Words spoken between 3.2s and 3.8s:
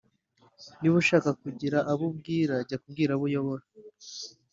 uyobora